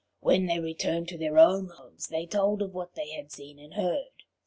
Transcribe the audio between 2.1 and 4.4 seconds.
told what they had seen and heard.